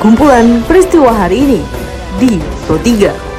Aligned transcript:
Kumpulan 0.00 0.64
peristiwa 0.64 1.12
hari 1.12 1.44
ini 1.44 1.60
di 2.16 2.40
Pro 2.64 2.80
3. 2.80 3.29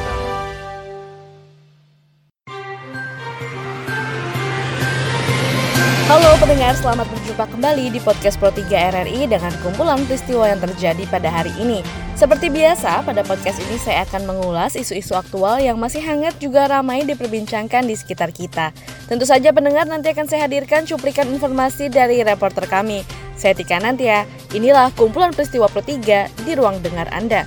Pendengar, 6.42 6.74
selamat 6.74 7.06
berjumpa 7.06 7.44
kembali 7.54 7.94
di 7.94 8.02
podcast 8.02 8.34
Pro 8.34 8.50
3 8.50 8.66
RRI 8.66 9.30
dengan 9.30 9.54
kumpulan 9.62 10.02
peristiwa 10.10 10.50
yang 10.50 10.58
terjadi 10.58 11.06
pada 11.06 11.30
hari 11.30 11.54
ini. 11.62 11.86
Seperti 12.18 12.50
biasa, 12.50 13.06
pada 13.06 13.22
podcast 13.22 13.62
ini 13.62 13.78
saya 13.78 14.02
akan 14.02 14.26
mengulas 14.26 14.74
isu-isu 14.74 15.14
aktual 15.14 15.62
yang 15.62 15.78
masih 15.78 16.02
hangat 16.02 16.34
juga 16.42 16.66
ramai 16.66 17.06
diperbincangkan 17.06 17.86
di 17.86 17.94
sekitar 17.94 18.34
kita. 18.34 18.74
Tentu 19.06 19.22
saja 19.22 19.54
pendengar 19.54 19.86
nanti 19.86 20.10
akan 20.10 20.26
saya 20.26 20.50
hadirkan 20.50 20.82
cuplikan 20.82 21.30
informasi 21.30 21.86
dari 21.86 22.26
reporter 22.26 22.66
kami. 22.66 23.06
Saya 23.38 23.54
Tika 23.54 23.78
Nantia, 23.78 24.26
inilah 24.50 24.90
kumpulan 24.98 25.30
peristiwa 25.30 25.70
Pro 25.70 25.78
3 25.78 26.26
di 26.42 26.58
ruang 26.58 26.82
dengar 26.82 27.06
Anda. 27.14 27.46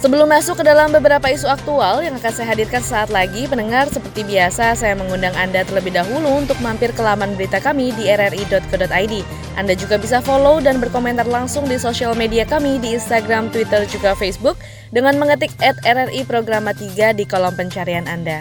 Sebelum 0.00 0.32
masuk 0.32 0.56
ke 0.56 0.64
dalam 0.64 0.88
beberapa 0.96 1.28
isu 1.28 1.44
aktual 1.44 2.00
yang 2.00 2.16
akan 2.16 2.32
saya 2.32 2.56
hadirkan 2.56 2.80
saat 2.80 3.12
lagi, 3.12 3.44
pendengar 3.44 3.84
seperti 3.84 4.24
biasa 4.24 4.72
saya 4.72 4.96
mengundang 4.96 5.36
Anda 5.36 5.60
terlebih 5.60 5.92
dahulu 5.92 6.40
untuk 6.40 6.56
mampir 6.64 6.88
ke 6.96 7.04
laman 7.04 7.36
berita 7.36 7.60
kami 7.60 7.92
di 7.92 8.08
rri.co.id. 8.08 9.14
Anda 9.60 9.76
juga 9.76 10.00
bisa 10.00 10.24
follow 10.24 10.64
dan 10.64 10.80
berkomentar 10.80 11.28
langsung 11.28 11.68
di 11.68 11.76
sosial 11.76 12.16
media 12.16 12.48
kami 12.48 12.80
di 12.80 12.96
Instagram, 12.96 13.52
Twitter, 13.52 13.84
juga 13.92 14.16
Facebook 14.16 14.56
dengan 14.88 15.20
mengetik 15.20 15.52
at 15.60 15.76
RRI 15.84 16.24
Programa 16.24 16.72
3 16.72 17.12
di 17.12 17.28
kolom 17.28 17.52
pencarian 17.52 18.08
Anda. 18.08 18.40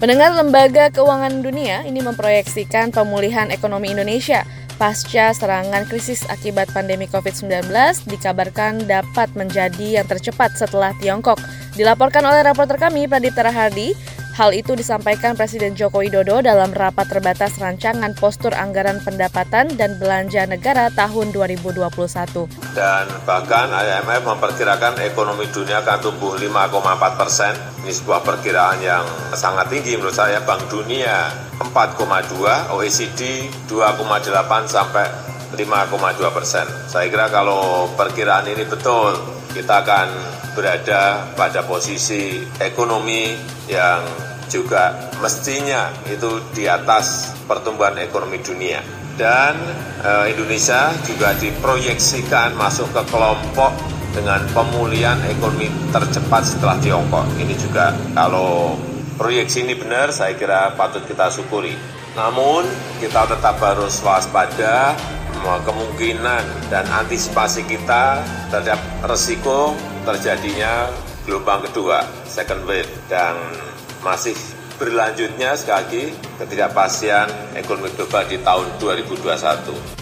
Pendengar 0.00 0.32
Lembaga 0.32 0.88
Keuangan 0.96 1.44
Dunia 1.44 1.84
ini 1.84 2.00
memproyeksikan 2.00 2.88
pemulihan 2.88 3.52
ekonomi 3.52 3.92
Indonesia– 3.92 4.48
pasca 4.76 5.32
serangan 5.34 5.86
krisis 5.86 6.26
akibat 6.30 6.70
pandemi 6.74 7.06
COVID-19 7.10 7.70
dikabarkan 8.10 8.84
dapat 8.84 9.30
menjadi 9.38 10.02
yang 10.02 10.06
tercepat 10.06 10.54
setelah 10.54 10.92
Tiongkok. 10.98 11.38
Dilaporkan 11.74 12.22
oleh 12.22 12.46
reporter 12.46 12.78
kami 12.78 13.10
Pradip 13.10 13.34
Tarahardi, 13.34 13.94
Hal 14.34 14.50
itu 14.50 14.74
disampaikan 14.74 15.38
Presiden 15.38 15.78
Joko 15.78 16.02
Widodo 16.02 16.42
dalam 16.42 16.74
rapat 16.74 17.06
terbatas 17.06 17.54
rancangan 17.62 18.18
postur 18.18 18.50
anggaran 18.50 18.98
pendapatan 18.98 19.70
dan 19.78 19.94
belanja 19.94 20.42
negara 20.50 20.90
tahun 20.90 21.30
2021. 21.30 22.50
Dan 22.74 23.06
bahkan 23.22 23.70
IMF 23.70 24.26
memperkirakan 24.26 24.98
ekonomi 25.06 25.46
dunia 25.54 25.86
akan 25.86 25.98
tumbuh 26.02 26.34
5,4 26.34 27.14
persen. 27.14 27.54
Ini 27.86 27.94
sebuah 27.94 28.26
perkiraan 28.26 28.82
yang 28.82 29.06
sangat 29.38 29.70
tinggi 29.70 29.94
menurut 29.94 30.18
saya. 30.18 30.42
Bank 30.42 30.66
Dunia 30.66 31.30
4,2, 31.62 32.74
OECD 32.74 33.46
2,8 33.70 34.66
sampai 34.66 35.33
5,2 35.54 36.36
persen. 36.36 36.66
Saya 36.90 37.06
kira 37.08 37.30
kalau 37.30 37.90
perkiraan 37.94 38.46
ini 38.50 38.66
betul, 38.66 39.14
kita 39.54 39.86
akan 39.86 40.08
berada 40.54 41.30
pada 41.34 41.62
posisi 41.66 42.42
ekonomi 42.58 43.34
yang 43.70 44.02
juga 44.50 45.10
mestinya 45.18 45.90
itu 46.06 46.38
di 46.54 46.70
atas 46.70 47.34
pertumbuhan 47.48 47.98
ekonomi 47.98 48.38
dunia. 48.38 48.82
Dan 49.14 49.54
e, 50.02 50.34
Indonesia 50.34 50.90
juga 51.06 51.34
diproyeksikan 51.38 52.58
masuk 52.58 52.90
ke 52.90 53.02
kelompok 53.10 53.70
dengan 54.14 54.42
pemulihan 54.54 55.18
ekonomi 55.26 55.70
tercepat 55.90 56.42
setelah 56.46 56.78
Tiongkok. 56.78 57.26
Ini 57.38 57.54
juga 57.58 57.94
kalau 58.14 58.78
proyeksi 59.18 59.66
ini 59.66 59.74
benar, 59.78 60.10
saya 60.10 60.34
kira 60.34 60.74
patut 60.74 61.02
kita 61.06 61.30
syukuri. 61.30 61.74
Namun 62.14 62.62
kita 63.02 63.26
tetap 63.26 63.58
harus 63.58 63.98
waspada 64.02 64.94
kemungkinan 65.44 66.72
dan 66.72 66.84
antisipasi 66.88 67.68
kita 67.68 68.24
terhadap 68.48 68.80
resiko 69.04 69.76
terjadinya 70.08 70.88
gelombang 71.24 71.64
kedua, 71.68 72.04
second 72.28 72.64
wave, 72.68 72.88
dan 73.08 73.36
masih 74.04 74.36
berlanjutnya 74.76 75.56
sekali 75.56 75.76
lagi 75.80 76.04
ketidakpastian 76.40 77.28
ekonomi 77.56 77.88
global 77.94 78.24
di 78.26 78.38
tahun 78.42 78.66
2021. 78.82 79.94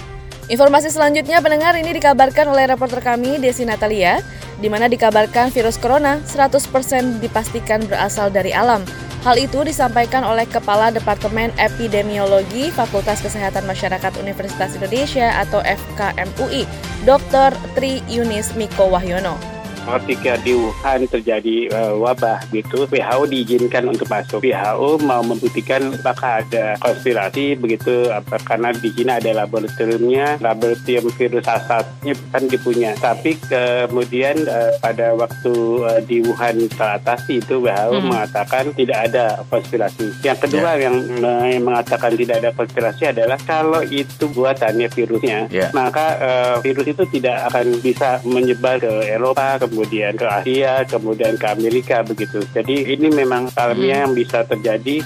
Informasi 0.50 0.90
selanjutnya 0.90 1.38
pendengar 1.38 1.78
ini 1.78 1.94
dikabarkan 1.94 2.50
oleh 2.50 2.66
reporter 2.66 2.98
kami 2.98 3.38
Desi 3.38 3.62
Natalia, 3.62 4.18
di 4.58 4.66
mana 4.66 4.90
dikabarkan 4.90 5.54
virus 5.54 5.78
corona 5.78 6.18
100% 6.26 7.22
dipastikan 7.22 7.86
berasal 7.86 8.28
dari 8.28 8.50
alam. 8.50 8.82
Hal 9.22 9.38
itu 9.38 9.62
disampaikan 9.62 10.26
oleh 10.26 10.50
Kepala 10.50 10.90
Departemen 10.90 11.54
Epidemiologi 11.54 12.74
Fakultas 12.74 13.22
Kesehatan 13.22 13.62
Masyarakat 13.70 14.18
Universitas 14.18 14.74
Indonesia 14.74 15.38
atau 15.38 15.62
FKMUI, 15.62 16.66
Dr. 17.06 17.54
Tri 17.78 18.02
Yunis 18.10 18.50
Miko 18.58 18.90
Wahyono 18.90 19.61
ketika 19.82 20.38
di 20.40 20.52
Wuhan 20.54 21.04
terjadi 21.10 21.56
uh, 21.74 21.94
wabah 21.98 22.42
gitu, 22.54 22.86
WHO 22.86 23.22
diizinkan 23.28 23.90
untuk 23.90 24.06
masuk. 24.06 24.42
WHO 24.42 25.02
mau 25.02 25.20
membuktikan 25.22 25.94
apakah 25.98 26.42
ada 26.44 26.78
konspirasi 26.78 27.58
begitu, 27.58 28.10
apa 28.10 28.38
karena 28.42 28.70
di 28.72 28.88
China 28.94 29.18
ada 29.18 29.44
laboratoriumnya, 29.44 30.38
laboratorium 30.38 31.10
virus 31.18 31.46
asalnya 31.46 32.14
kan 32.30 32.42
dipunya. 32.46 32.94
Tapi 32.98 33.36
kemudian 33.42 34.46
uh, 34.46 34.72
pada 34.78 35.14
waktu 35.18 35.54
uh, 35.82 36.00
di 36.06 36.22
Wuhan 36.22 36.70
teratasi 36.70 37.42
itu 37.42 37.58
WHO 37.62 37.98
hmm. 37.98 38.06
mengatakan 38.06 38.64
tidak 38.74 39.10
ada 39.10 39.42
konspirasi. 39.50 40.14
Yang 40.22 40.38
kedua 40.48 40.78
yeah. 40.78 40.82
yang 40.88 40.96
uh, 41.20 41.58
mengatakan 41.58 42.14
tidak 42.14 42.44
ada 42.44 42.50
konspirasi 42.54 43.02
adalah 43.10 43.38
kalau 43.42 43.82
itu 43.86 44.30
buatannya 44.30 44.88
virusnya, 44.92 45.50
yeah. 45.50 45.70
maka 45.74 46.06
uh, 46.22 46.54
virus 46.62 46.86
itu 46.86 47.04
tidak 47.18 47.50
akan 47.50 47.82
bisa 47.82 48.22
menyebar 48.22 48.78
ke 48.78 48.92
Eropa, 49.10 49.58
ke 49.58 49.66
kemudian 49.72 50.12
ke 50.20 50.28
Asia, 50.28 50.84
kemudian 50.84 51.40
ke 51.40 51.46
Amerika 51.48 52.04
begitu. 52.04 52.44
Jadi 52.52 52.92
ini 52.92 53.08
memang 53.08 53.48
alamiah 53.56 54.04
hmm. 54.04 54.04
yang 54.04 54.12
bisa 54.12 54.44
terjadi 54.44 55.00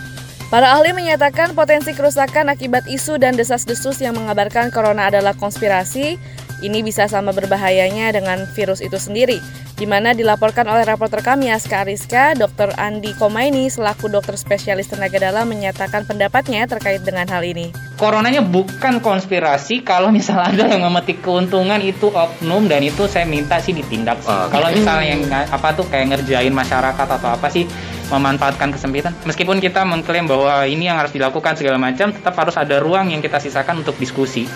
Para 0.46 0.78
ahli 0.78 0.94
menyatakan 0.94 1.58
potensi 1.58 1.90
kerusakan 1.90 2.54
akibat 2.54 2.86
isu 2.86 3.18
dan 3.18 3.34
desas-desus 3.34 3.98
yang 3.98 4.14
mengabarkan 4.14 4.70
corona 4.70 5.10
adalah 5.10 5.34
konspirasi. 5.34 6.22
Ini 6.64 6.80
bisa 6.80 7.04
sama 7.06 7.36
berbahayanya 7.36 8.16
dengan 8.16 8.48
virus 8.56 8.80
itu 8.80 8.96
sendiri 8.96 9.40
di 9.76 9.84
mana 9.84 10.16
dilaporkan 10.16 10.64
oleh 10.64 10.88
reporter 10.88 11.20
kami 11.20 11.52
Aska 11.52 11.84
Ariska, 11.84 12.32
Dr. 12.32 12.72
Andi 12.80 13.12
Komaini 13.12 13.68
selaku 13.68 14.08
dokter 14.08 14.32
spesialis 14.40 14.88
tenaga 14.88 15.20
dalam 15.20 15.52
menyatakan 15.52 16.08
pendapatnya 16.08 16.64
terkait 16.64 17.04
dengan 17.04 17.28
hal 17.28 17.44
ini. 17.44 17.76
Coronanya 18.00 18.40
bukan 18.40 19.04
konspirasi 19.04 19.84
kalau 19.84 20.08
misalnya 20.08 20.48
ada 20.48 20.64
yang 20.72 20.88
memetik 20.88 21.20
keuntungan 21.20 21.80
itu 21.84 22.08
oknum 22.08 22.72
dan 22.72 22.80
itu 22.88 23.04
saya 23.04 23.28
minta 23.28 23.60
sih 23.60 23.76
ditindak 23.76 24.24
sih. 24.24 24.32
Oh, 24.32 24.48
kalau 24.48 24.72
misalnya 24.72 25.06
yang 25.12 25.22
apa 25.28 25.68
tuh 25.76 25.84
kayak 25.92 26.16
ngerjain 26.16 26.52
masyarakat 26.56 27.06
atau 27.20 27.28
apa 27.36 27.48
sih 27.52 27.68
memanfaatkan 28.08 28.72
kesempitan. 28.72 29.12
Meskipun 29.28 29.60
kita 29.60 29.84
mengklaim 29.84 30.24
bahwa 30.24 30.64
ini 30.64 30.88
yang 30.88 30.96
harus 30.96 31.12
dilakukan 31.12 31.52
segala 31.58 31.76
macam, 31.76 32.16
tetap 32.16 32.32
harus 32.32 32.56
ada 32.56 32.80
ruang 32.80 33.12
yang 33.12 33.20
kita 33.20 33.36
sisakan 33.42 33.84
untuk 33.84 34.00
diskusi. 34.00 34.48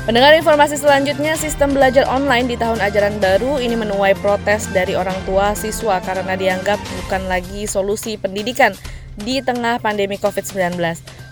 Pendengar 0.00 0.32
informasi 0.32 0.80
selanjutnya, 0.80 1.36
sistem 1.36 1.76
belajar 1.76 2.08
online 2.08 2.48
di 2.48 2.56
tahun 2.56 2.80
ajaran 2.80 3.20
baru 3.20 3.60
ini 3.60 3.76
menuai 3.76 4.16
protes 4.16 4.64
dari 4.72 4.96
orang 4.96 5.16
tua 5.28 5.52
siswa 5.52 6.00
karena 6.00 6.40
dianggap 6.40 6.80
bukan 7.04 7.28
lagi 7.28 7.68
solusi 7.68 8.16
pendidikan 8.16 8.72
di 9.20 9.44
tengah 9.44 9.76
pandemi 9.76 10.16
COVID-19. 10.16 10.80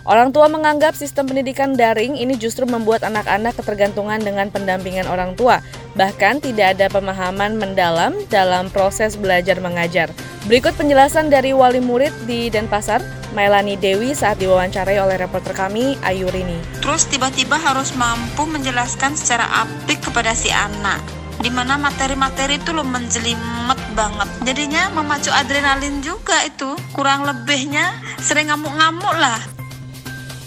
Orang 0.08 0.32
tua 0.32 0.48
menganggap 0.48 0.96
sistem 0.96 1.28
pendidikan 1.28 1.76
daring 1.76 2.16
ini 2.16 2.32
justru 2.41 2.64
membuat 2.64 3.04
anak-anak 3.04 3.60
ketergantungan 3.60 4.16
dengan 4.16 4.48
pendampingan 4.48 5.04
orang 5.04 5.36
tua, 5.36 5.60
bahkan 6.00 6.41
tidak 6.41 6.80
ada 6.80 6.88
pemahaman 6.88 7.60
mendalam 7.60 8.16
dalam 8.32 8.72
proses 8.72 9.20
belajar 9.20 9.60
mengajar. 9.60 10.08
Berikut 10.48 10.72
penjelasan 10.80 11.28
dari 11.28 11.52
wali 11.52 11.84
murid 11.84 12.24
di 12.24 12.48
Denpasar, 12.48 13.04
Melani 13.36 13.76
Dewi 13.76 14.16
saat 14.16 14.41
diwawancarai 14.41 14.97
oleh 14.97 15.20
reporter 15.20 15.52
kami 15.52 16.00
Ayu 16.00 16.32
Rini. 16.32 16.56
Terus 16.80 17.04
tiba-tiba 17.12 17.60
harus 17.60 17.92
mampu 17.92 18.48
menjelaskan 18.48 19.12
secara 19.12 19.44
apik 19.68 20.09
kepada 20.09 20.33
si 20.33 20.48
anak 20.48 21.04
di 21.38 21.53
mana 21.53 21.78
materi-materi 21.78 22.59
itu 22.59 22.74
lo 22.74 22.83
menjelimet 22.83 23.78
banget 23.94 24.27
jadinya 24.42 24.91
memacu 24.91 25.30
adrenalin 25.30 26.03
juga 26.03 26.34
itu 26.42 26.74
kurang 26.91 27.22
lebihnya 27.22 27.94
sering 28.18 28.50
ngamuk-ngamuk 28.50 29.15
lah 29.15 29.38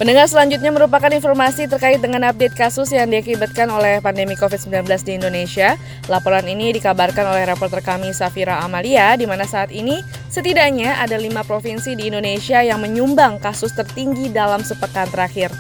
Pendengar 0.01 0.25
selanjutnya 0.25 0.73
merupakan 0.73 1.13
informasi 1.13 1.69
terkait 1.69 2.01
dengan 2.01 2.25
update 2.25 2.57
kasus 2.57 2.89
yang 2.89 3.13
diakibatkan 3.13 3.69
oleh 3.69 4.01
pandemi 4.01 4.33
COVID-19 4.33 4.81
di 5.05 5.21
Indonesia. 5.21 5.77
Laporan 6.09 6.41
ini 6.49 6.73
dikabarkan 6.73 7.21
oleh 7.29 7.45
reporter 7.45 7.85
kami 7.85 8.09
Safira 8.09 8.65
Amalia, 8.65 9.13
di 9.13 9.29
mana 9.29 9.45
saat 9.45 9.69
ini 9.69 10.01
setidaknya 10.25 10.97
ada 10.97 11.21
lima 11.21 11.45
provinsi 11.45 11.93
di 11.93 12.09
Indonesia 12.09 12.65
yang 12.65 12.81
menyumbang 12.81 13.37
kasus 13.37 13.77
tertinggi 13.77 14.33
dalam 14.33 14.65
sepekan 14.65 15.05
terakhir. 15.05 15.53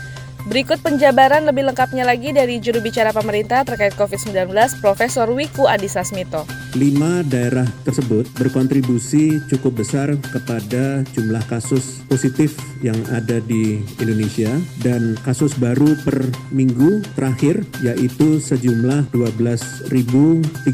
Berikut 0.49 0.81
penjabaran 0.81 1.45
lebih 1.45 1.69
lengkapnya 1.69 2.01
lagi 2.01 2.33
dari 2.33 2.57
juru 2.57 2.81
bicara 2.81 3.13
pemerintah 3.13 3.61
terkait 3.61 3.93
COVID-19, 3.93 4.49
Profesor 4.81 5.29
Wiku 5.29 5.69
Adhisa 5.69 6.01
Smito. 6.01 6.49
Lima 6.73 7.19
daerah 7.27 7.67
tersebut 7.83 8.25
berkontribusi 8.39 9.43
cukup 9.51 9.83
besar 9.83 10.15
kepada 10.31 11.03
jumlah 11.11 11.43
kasus 11.51 11.99
positif 12.07 12.55
yang 12.79 12.95
ada 13.11 13.43
di 13.43 13.83
Indonesia 13.99 14.49
dan 14.79 15.19
kasus 15.21 15.51
baru 15.59 15.99
per 16.01 16.31
minggu 16.49 17.03
terakhir 17.13 17.61
yaitu 17.83 18.39
sejumlah 18.39 19.11
12.364 19.11 20.71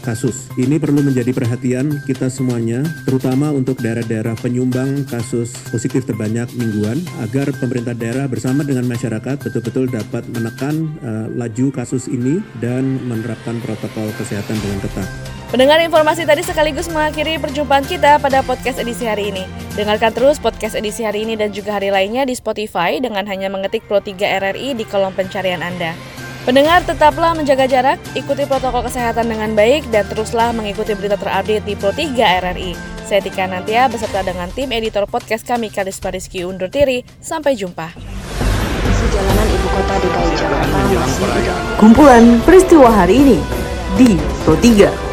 kasus. 0.00 0.48
Ini 0.56 0.80
perlu 0.80 1.04
menjadi 1.04 1.30
perhatian 1.36 2.00
kita 2.08 2.32
semuanya, 2.32 2.80
terutama 3.04 3.52
untuk 3.52 3.78
daerah-daerah 3.84 4.34
penyumbang 4.40 5.04
kasus 5.12 5.52
positif 5.68 6.08
terbanyak 6.08 6.48
mingguan 6.56 6.98
agar 7.20 7.52
pemerintah 7.60 7.91
pemerintah 7.92 8.24
daerah 8.24 8.26
bersama 8.28 8.60
dengan 8.64 8.88
masyarakat 8.88 9.36
betul-betul 9.44 9.84
dapat 9.92 10.24
menekan 10.32 10.74
uh, 11.04 11.26
laju 11.36 11.68
kasus 11.76 12.08
ini 12.08 12.40
dan 12.64 12.96
menerapkan 13.04 13.60
protokol 13.60 14.08
kesehatan 14.16 14.56
dengan 14.64 14.80
ketat. 14.80 15.08
Pendengar 15.52 15.84
informasi 15.84 16.24
tadi 16.24 16.40
sekaligus 16.40 16.88
mengakhiri 16.88 17.36
perjumpaan 17.36 17.84
kita 17.84 18.16
pada 18.16 18.40
podcast 18.40 18.80
edisi 18.80 19.04
hari 19.04 19.28
ini. 19.28 19.44
Dengarkan 19.76 20.16
terus 20.16 20.40
podcast 20.40 20.72
edisi 20.72 21.04
hari 21.04 21.28
ini 21.28 21.36
dan 21.36 21.52
juga 21.52 21.76
hari 21.76 21.92
lainnya 21.92 22.24
di 22.24 22.32
Spotify 22.32 22.96
dengan 22.96 23.28
hanya 23.28 23.52
mengetik 23.52 23.84
Pro 23.84 24.00
3 24.00 24.16
RRI 24.16 24.72
di 24.72 24.88
kolom 24.88 25.12
pencarian 25.12 25.60
Anda. 25.60 25.92
Pendengar 26.48 26.82
tetaplah 26.88 27.36
menjaga 27.36 27.68
jarak, 27.68 28.00
ikuti 28.16 28.48
protokol 28.48 28.88
kesehatan 28.88 29.28
dengan 29.28 29.52
baik, 29.52 29.86
dan 29.92 30.08
teruslah 30.08 30.50
mengikuti 30.56 30.96
berita 30.96 31.20
terupdate 31.20 31.62
di 31.68 31.76
Pro 31.76 31.92
3 31.92 32.16
RRI. 32.16 32.91
Saya 33.02 33.20
Tika 33.20 33.44
Nantia 33.50 33.90
beserta 33.90 34.22
dengan 34.22 34.46
tim 34.54 34.70
editor 34.70 35.10
podcast 35.10 35.42
kami 35.42 35.68
Kalis 35.68 35.98
Pariski 35.98 36.46
undur 36.46 36.70
diri. 36.70 37.02
Sampai 37.18 37.58
jumpa. 37.58 37.90
Sejalanan 38.92 39.46
ibu 39.50 39.68
kota 39.70 39.94
DKI 39.98 40.30
Jakarta 40.38 40.78
masih 40.94 41.26
Kumpulan 41.76 42.24
peristiwa 42.46 42.88
hari 42.88 43.14
ini 43.18 43.38
di 43.98 44.14
Pro 44.46 44.54
3. 44.54 45.11